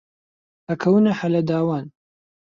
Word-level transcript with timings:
ئەکەونە 0.67 1.13
هەلە 1.21 1.41
داوان 1.49 1.85